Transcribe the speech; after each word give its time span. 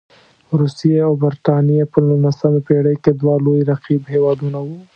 روسیې 0.59 0.99
او 1.07 1.13
برټانیې 1.23 1.83
په 1.91 1.99
نولسمه 2.07 2.59
پېړۍ 2.67 2.95
کې 3.03 3.11
دوه 3.19 3.35
لوی 3.45 3.59
رقیب 3.71 4.01
هېوادونه 4.13 4.59
وو. 4.65 4.79